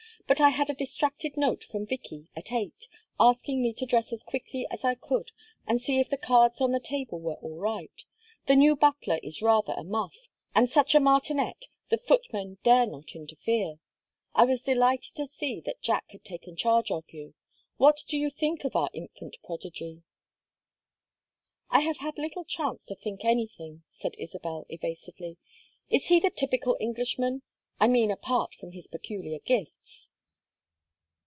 [0.27, 2.87] "But I had a distracted note from Vicky at eight
[3.19, 5.33] asking me to dress as quickly as I could
[5.67, 7.91] and see if the cards on the table were all right:
[8.47, 13.13] the new butler is rather a muff, and such a martinet the footmen dare not
[13.13, 13.79] interfere.
[14.33, 17.33] I was delighted to see that Jack had taken charge of you.
[17.75, 20.01] What do you think of our infant prodigy?"
[21.69, 25.35] "I have had little chance to think anything," said Isabel, evasively.
[25.89, 27.41] "Is he the typical Englishman
[27.81, 30.09] I mean apart from his peculiar gifts?"